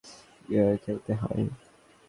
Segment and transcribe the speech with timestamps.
[0.45, 1.43] কিভাবে খেলতে হয়!